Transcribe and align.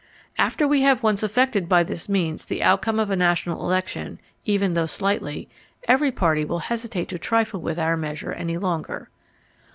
After 0.39 0.67
we 0.67 0.81
have 0.81 1.03
once 1.03 1.21
affected 1.21 1.69
by 1.69 1.83
this 1.83 2.09
means 2.09 2.45
the 2.45 2.63
outcome 2.63 2.99
of 2.99 3.11
a 3.11 3.15
national 3.15 3.61
election, 3.61 4.19
even 4.45 4.73
though 4.73 4.87
slightly, 4.87 5.47
every 5.87 6.11
party 6.11 6.43
will 6.43 6.57
hesitate 6.73 7.07
to 7.09 7.19
trifle 7.19 7.61
with 7.61 7.77
our 7.77 7.95
measure 7.95 8.31
any 8.33 8.57
longer. 8.57 9.11